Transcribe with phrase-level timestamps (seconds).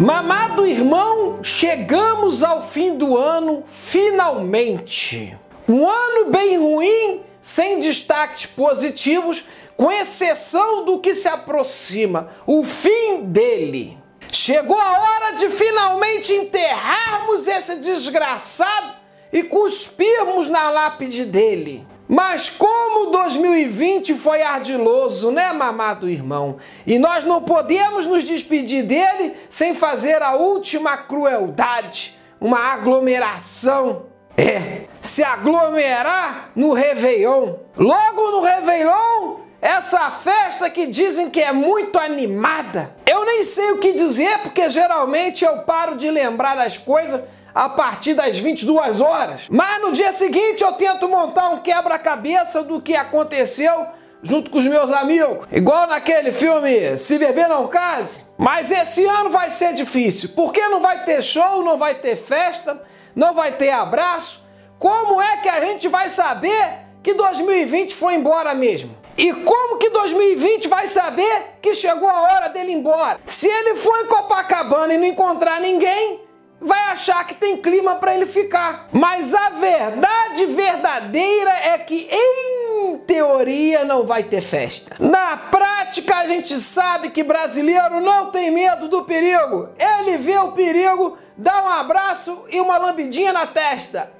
[0.00, 5.36] Mamado irmão, chegamos ao fim do ano finalmente.
[5.68, 9.44] Um ano bem ruim, sem destaques positivos,
[9.76, 13.98] com exceção do que se aproxima, o fim dele.
[14.32, 18.94] Chegou a hora de finalmente enterrarmos esse desgraçado
[19.30, 21.86] e cuspirmos na lápide dele.
[22.12, 26.56] Mas como 2020 foi ardiloso, né, mamado irmão?
[26.84, 34.06] E nós não podemos nos despedir dele sem fazer a última crueldade, uma aglomeração.
[34.36, 37.54] É, se aglomerar no Réveillon.
[37.76, 42.92] Logo no Réveillon, essa festa que dizem que é muito animada.
[43.06, 47.20] Eu nem sei o que dizer porque geralmente eu paro de lembrar das coisas
[47.54, 49.46] a partir das 22 horas.
[49.50, 53.86] Mas no dia seguinte eu tento montar um quebra-cabeça do que aconteceu
[54.22, 55.46] junto com os meus amigos.
[55.50, 58.24] Igual naquele filme Se Beber Não Case.
[58.36, 62.80] Mas esse ano vai ser difícil, porque não vai ter show, não vai ter festa,
[63.14, 64.44] não vai ter abraço.
[64.78, 68.96] Como é que a gente vai saber que 2020 foi embora mesmo?
[69.16, 73.20] E como que 2020 vai saber que chegou a hora dele ir embora?
[73.26, 76.22] Se ele for em Copacabana e não encontrar ninguém,
[76.60, 78.88] vai achar que tem clima para ele ficar.
[78.92, 84.96] Mas a verdade verdadeira é que, em teoria, não vai ter festa.
[84.98, 89.70] Na prática, a gente sabe que brasileiro não tem medo do perigo.
[89.78, 94.12] Ele vê o perigo, dá um abraço e uma lambidinha na testa.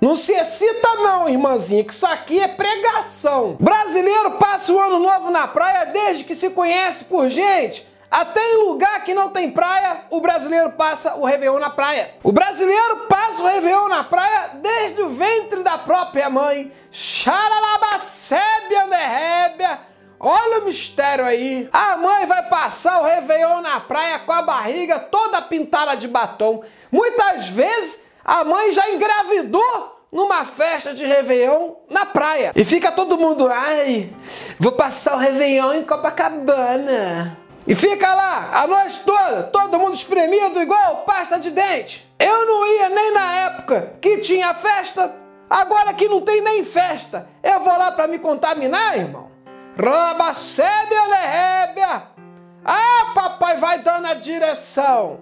[0.00, 3.56] Não se excita não, irmãzinha, que isso aqui é pregação.
[3.58, 8.64] Brasileiro passa o ano novo na praia desde que se conhece por gente até em
[8.64, 12.14] lugar que não tem praia, o brasileiro passa o Réveillon na praia.
[12.24, 16.72] O brasileiro passa o Réveillon na praia desde o ventre da própria mãe.
[16.90, 19.80] Xaralabacébia anderrébia.
[20.18, 21.68] Olha o mistério aí.
[21.70, 26.64] A mãe vai passar o Réveillon na praia com a barriga toda pintada de batom.
[26.90, 32.52] Muitas vezes a mãe já engravidou numa festa de Réveillon na praia.
[32.56, 34.10] E fica todo mundo, ai,
[34.58, 37.44] vou passar o Réveillon em Copacabana.
[37.66, 42.08] E fica lá a noite toda, todo mundo espremido igual pasta de dente.
[42.18, 45.12] Eu não ia nem na época que tinha festa,
[45.50, 49.30] agora que não tem nem festa, eu vou lá para me contaminar, irmão?
[49.76, 52.02] Rabacébia lehébia!
[52.64, 55.20] Ah, papai vai dando a direção.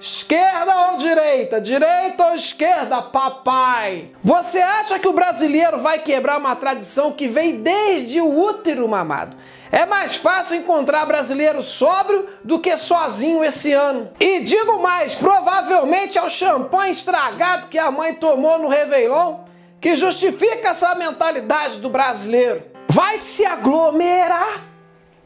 [0.00, 1.60] Esquerda ou direita?
[1.60, 4.12] Direita ou esquerda, papai?
[4.22, 9.36] Você acha que o brasileiro vai quebrar uma tradição que vem desde o útero mamado?
[9.72, 14.08] É mais fácil encontrar brasileiro sóbrio do que sozinho esse ano.
[14.20, 19.40] E digo mais, provavelmente é o champanhe estragado que a mãe tomou no Réveillon
[19.80, 22.62] que justifica essa mentalidade do brasileiro.
[22.88, 24.64] Vai se aglomerar.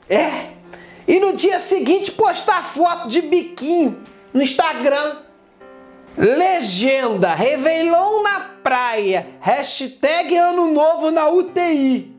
[0.08, 0.46] É.
[1.06, 5.16] E no dia seguinte postar foto de biquinho no Instagram.
[6.16, 12.14] Legenda, Réveillon na praia, hashtag Ano Novo na UTI.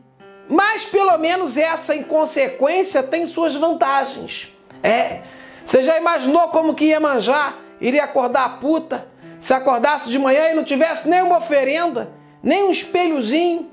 [0.48, 4.52] Mas pelo menos essa inconsequência tem suas vantagens.
[4.82, 5.22] É,
[5.64, 7.56] você já imaginou como que ia manjar?
[7.80, 9.08] Iria acordar a puta?
[9.40, 12.10] Se acordasse de manhã e não tivesse nenhuma oferenda,
[12.42, 13.70] nem um espelhozinho,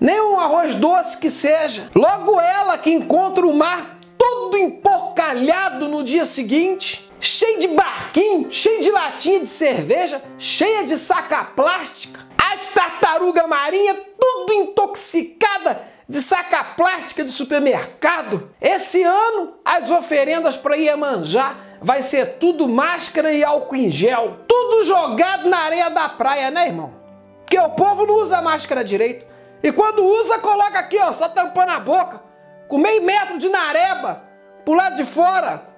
[0.00, 1.88] nem um arroz doce que seja.
[1.94, 8.82] Logo ela que encontra o mar todo emporcalhado no dia seguinte cheio de barquinho, cheio
[8.82, 12.20] de latinha de cerveja, cheia de saca plástica.
[12.36, 18.50] As tartaruga marinha tudo intoxicada de saca plástica de supermercado.
[18.60, 24.84] Esse ano as oferendas para Iemanjá vai ser tudo máscara e álcool em gel, tudo
[24.84, 26.92] jogado na areia da praia, né, irmão?
[27.38, 29.24] Porque o povo não usa máscara direito.
[29.62, 32.20] E quando usa, coloca aqui, ó, só tampando a boca,
[32.66, 34.24] com meio metro de nareba,
[34.64, 35.71] pro lado de fora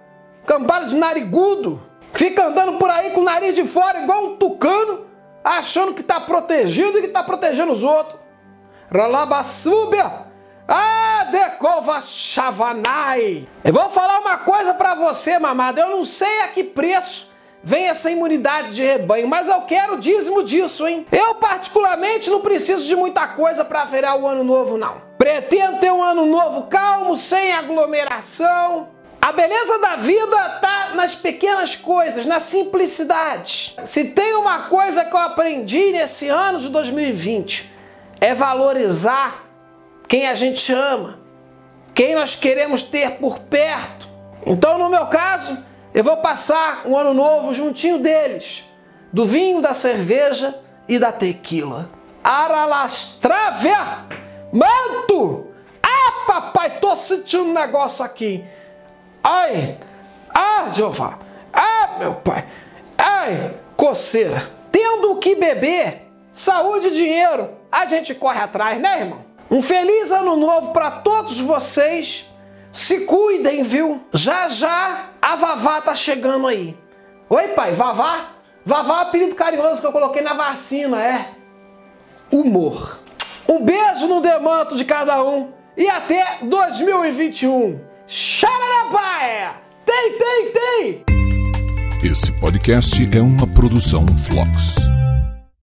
[0.47, 1.83] cambada de narigudo,
[2.13, 5.07] fica andando por aí com o nariz de fora igual um tucano,
[5.43, 8.21] achando que está protegido e que está protegendo os outros.
[8.91, 10.25] Ralabassúbia!
[10.67, 13.47] Ah, decova chavanai!
[13.63, 15.83] Eu vou falar uma coisa para você, mamada.
[15.83, 20.43] Eu não sei a que preço vem essa imunidade de rebanho, mas eu quero dízimo
[20.43, 21.07] disso, hein?
[21.11, 24.97] Eu, particularmente, não preciso de muita coisa para feirar o ano novo, não.
[25.17, 28.89] Pretendo ter um ano novo calmo, sem aglomeração,
[29.25, 33.75] a beleza da vida está nas pequenas coisas, na simplicidade.
[33.83, 37.73] Se tem uma coisa que eu aprendi nesse ano de 2020,
[38.21, 39.43] é valorizar
[40.07, 41.19] quem a gente ama,
[41.95, 44.07] quem nós queremos ter por perto.
[44.45, 45.57] Então, no meu caso,
[45.95, 48.65] eu vou passar um ano novo juntinho deles,
[49.11, 50.55] do vinho, da cerveja
[50.87, 51.89] e da tequila.
[52.23, 54.05] Aralastravia!
[54.53, 55.47] Manto!
[55.83, 58.45] Ah, papai, tô sentindo um negócio aqui.
[59.25, 59.79] Ai!
[60.35, 61.19] Ah, Jeová!
[61.51, 62.45] Ah, meu pai.
[62.99, 64.47] Ai, coceira.
[64.71, 69.25] Tendo o que beber, saúde e dinheiro, a gente corre atrás, né, irmão?
[69.51, 72.31] Um feliz ano novo para todos vocês.
[72.71, 74.05] Se cuidem, viu?
[74.13, 76.77] Já já a Vavá tá chegando aí.
[77.31, 78.31] Oi, pai, Vavá?
[78.67, 81.29] Vavá é apelido carinhoso que eu coloquei na vacina, é.
[82.31, 82.99] Humor.
[83.49, 87.94] Um beijo no demanto de cada um e até 2021.
[88.07, 89.55] Xararabaia!
[89.87, 91.05] Tem, tem, tem!
[92.11, 94.77] Esse podcast é uma produção Flux.